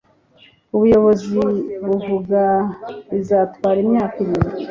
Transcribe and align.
Ubuyobozi 0.75 1.27
buvuga 1.85 2.41
bizatwara 3.11 3.77
imyaka 3.85 4.15
irindwi 4.23 4.53